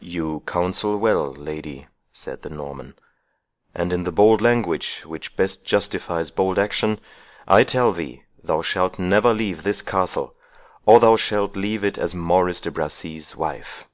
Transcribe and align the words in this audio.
"You 0.00 0.42
counsel 0.44 0.98
well, 0.98 1.32
lady," 1.32 1.86
said 2.12 2.42
the 2.42 2.50
Norman; 2.50 2.94
"and 3.74 3.90
in 3.90 4.02
the 4.04 4.12
bold 4.12 4.42
language 4.42 5.00
which 5.06 5.34
best 5.34 5.64
justifies 5.64 6.30
bold 6.30 6.58
action 6.58 7.00
I 7.48 7.64
tell 7.64 7.90
thee, 7.92 8.24
thou 8.44 8.60
shalt 8.60 8.98
never 8.98 9.32
leave 9.32 9.62
this 9.62 9.80
castle, 9.80 10.36
or 10.84 11.00
thou 11.00 11.16
shalt 11.16 11.56
leave 11.56 11.84
it 11.84 11.96
as 11.96 12.14
Maurice 12.14 12.60
de 12.60 12.70
Bracy's 12.70 13.34
wife. 13.34 13.88